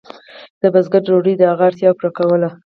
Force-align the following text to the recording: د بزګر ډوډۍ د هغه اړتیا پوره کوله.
د 0.61 0.63
بزګر 0.73 1.01
ډوډۍ 1.07 1.33
د 1.37 1.41
هغه 1.51 1.63
اړتیا 1.69 1.89
پوره 1.97 2.09
کوله. 2.17 2.49